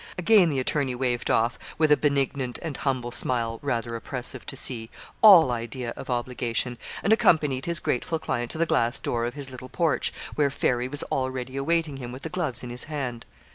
[0.17, 4.89] Again the attorney waved off, with a benignant and humble smile, rather oppressive to see,
[5.21, 9.51] all idea of obligation, and accompanied his grateful client to the glass door of his
[9.51, 13.27] little porch, where Fairy was already awaiting him with the gloves in his hand.